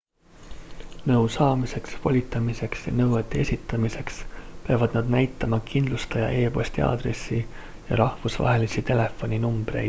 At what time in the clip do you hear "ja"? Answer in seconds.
2.89-2.93, 7.43-8.01